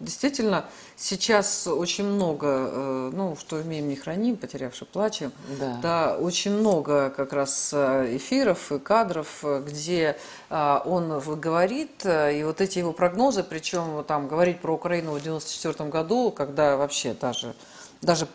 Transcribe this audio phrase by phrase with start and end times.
[0.00, 0.64] действительно
[0.96, 5.32] сейчас очень много, э, ну, что имеем, не храним, потерявши плачем.
[5.58, 5.78] Да.
[5.82, 10.16] Да, очень много как раз э, эфиров и кадров, э, где
[10.50, 15.88] а, он говорит, и вот эти его прогнозы, причем там говорить про Украину в 94
[15.90, 17.54] году, когда вообще даже
[18.00, 18.26] даже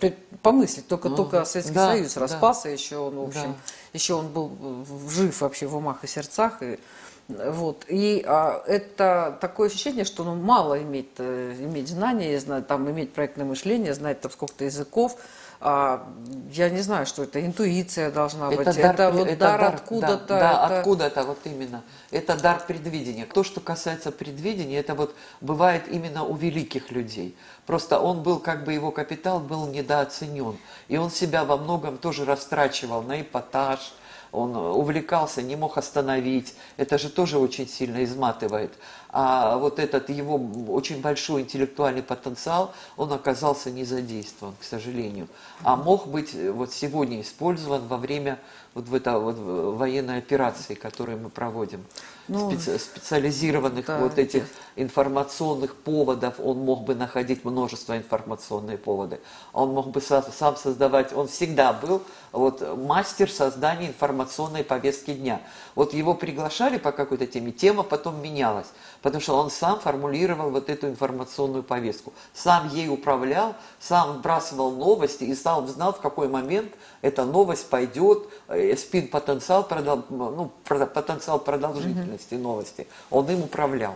[0.41, 2.21] помыслить, только, только Советский Да, Союз да.
[2.21, 3.57] распался, еще он, в общем, Да.
[3.93, 6.61] еще он был жив вообще в умах и сердцах.
[6.61, 6.79] И,
[7.27, 7.85] вот.
[7.87, 13.13] и а, это такое ощущение, что ну, мало иметь, э, иметь знания, знать, там, иметь
[13.13, 15.17] проектное мышление, знать там сколько-то языков.
[15.65, 16.05] А,
[16.51, 18.67] я не знаю, что это, интуиция должна быть.
[18.67, 20.27] Это, при- вот это дар, да, откуда-то.
[20.27, 21.83] Да, это- откуда-то, вот именно.
[22.11, 23.25] Это дар предвидения.
[23.25, 27.37] То, что касается предвидения, это вот бывает именно у великих людей.
[27.65, 30.57] Просто он был, как бы его капитал был недооценен.
[30.89, 33.93] И он себя во многом тоже растрачивал на эпатаж,
[34.33, 36.55] он увлекался, не мог остановить.
[36.77, 38.73] Это же тоже очень сильно изматывает.
[39.09, 45.27] А вот этот его очень большой интеллектуальный потенциал, он оказался не задействован, к сожалению.
[45.63, 48.39] А мог быть э, вот сегодня использован во время
[48.73, 51.85] вот в это вот в- военной операции, которую мы проводим.
[52.27, 59.19] Ну, Специ- специализированных да, вот этих информационных поводов, он мог бы находить множество информационные поводы.
[59.51, 63.87] Он мог бы сам создавать, он всегда был вот мастер создания
[64.23, 65.41] информационной повестки дня.
[65.75, 68.67] Вот его приглашали по какой-то теме, тема потом менялась,
[69.01, 75.25] потому что он сам формулировал вот эту информационную повестку, сам ей управлял, сам вбрасывал новости
[75.25, 82.35] и сам знал, в какой момент эта новость пойдет, э, спин-потенциал, продол- ну, потенциал продолжительности
[82.35, 83.95] новости, он им управлял.